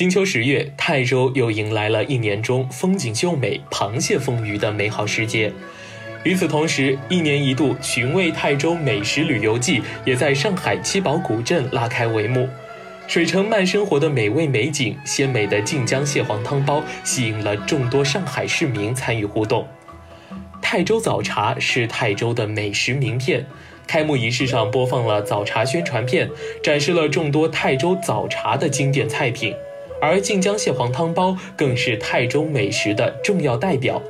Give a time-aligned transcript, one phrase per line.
[0.00, 5.52] 金秋十月，泰州又迎来了一年中风景秀美、螃蟹丰腴的美好时节。
[6.24, 12.48] 与此同时，一年一度寻味泰州美食旅游季也在上海七宝古镇拉开帷幕。
[13.06, 19.68] 水城慢生活的美味美景、鲜美的晋江蟹黄汤包，吸引了众多上海市民参与互动。
[20.62, 23.44] 泰州早茶是泰州的美食名片。
[23.86, 26.30] 开幕仪式上播放了早茶宣传片，
[26.62, 29.54] 展示了众多泰州早茶的经典菜品。
[30.00, 34.02] 而晋江蟹黄汤包更是泰州美食的重要代表，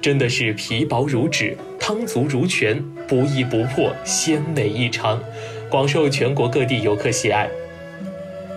[0.00, 5.22] 真的是皮薄如纸，汤足如泉，不溢不破，鲜美异常，
[5.68, 7.48] 广受全国各地游客喜爱。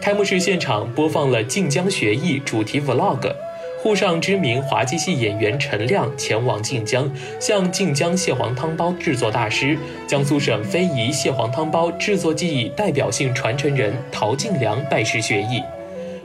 [0.02, 3.34] 开幕式现场播放了晋江学艺主题 Vlog，
[3.82, 9.78] 沪上知名滑稽戏演员陈亮前往晋江，向晋江蟹黄汤包制作大师、
[10.08, 15.62] 江苏省非遗蟹黄汤包制作技艺代表性传承人陶敬良拜师学艺。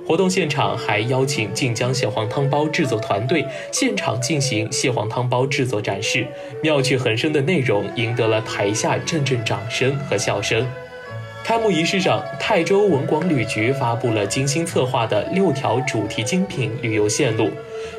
[0.06, 6.26] 活动现场还邀请晋江蟹黄汤包制作团队现场进行蟹黄汤包制作展示，
[6.62, 10.66] 妙趣横生的内容赢得了台下阵阵掌声和笑声。
[11.44, 17.50] 开幕仪式上，泰州文广旅局发布了精心策划的六条主题精品旅游线路，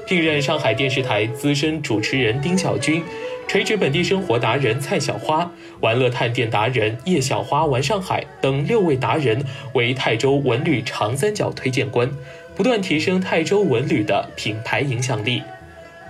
[0.06, 3.04] 聘任上海电视台资深主持人丁小军。
[3.48, 12.10] 垂直本地生活达人蔡小花、玩乐探店达人叶小花玩上海等六位达人为泰州文旅长三角推荐官，
[12.56, 15.44] 不断提升泰州文旅的品牌影响力。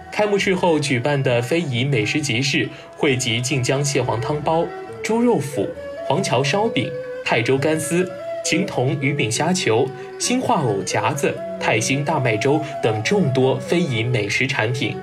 [0.09, 4.65] 开幕式后举办的非遗美食集市，汇集晋江蟹黄汤包、
[5.03, 5.67] 猪肉脯、
[6.05, 6.89] 黄桥烧饼、
[7.25, 8.09] 泰州干丝、
[8.45, 14.95] 青铜鱼饼虾球、兴化藕夹子、泰兴大麦粥等众多非遗美食产品。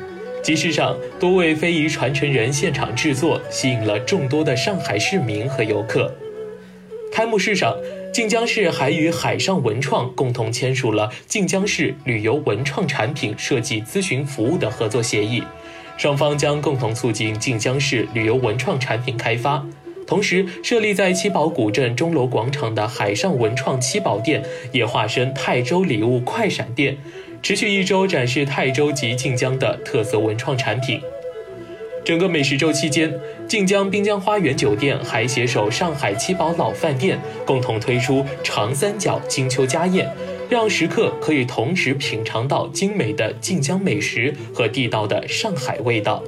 [0.42, 6.10] 集市上，多位非遗传承人现场制作，吸引了众多的上海市民和游客。
[7.12, 7.76] 开幕式上，
[8.12, 15.42] 晋江市还与海上文创共同签署了晋江市旅游文创产品设计咨询服务的合作协议，
[15.98, 19.66] 双方将共同促进晋江市旅游文创产品开发。
[20.06, 24.42] 同时，设立在七宝古镇钟楼广场的海上文创七宝店，
[24.72, 26.96] 也化身泰州礼物快闪店。
[27.42, 31.00] 持续一周展示泰州及晋江的特色文创产品。
[32.04, 33.12] 整个美食周期间，
[33.46, 40.10] 晋江滨江花园酒店还携手上海七宝老饭店，共同推出长三角金秋家宴，
[40.48, 46.22] 让食客可以同时品尝到精美的晋江美食和地道的上海味道。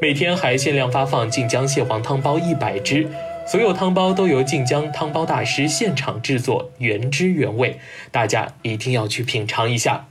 [0.00, 3.06] 每天还限量发放晋江蟹黄汤包一百只。
[3.46, 7.78] 所有汤包都由晋江汤包大师现场制作，原汁原味，
[8.12, 10.06] 大家一定要去品尝一下。